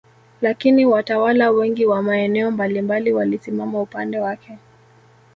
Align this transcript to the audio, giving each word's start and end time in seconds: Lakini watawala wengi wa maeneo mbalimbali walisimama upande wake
Lakini 0.41 0.85
watawala 0.85 1.51
wengi 1.51 1.85
wa 1.85 2.01
maeneo 2.01 2.51
mbalimbali 2.51 3.13
walisimama 3.13 3.81
upande 3.81 4.19
wake 4.19 4.57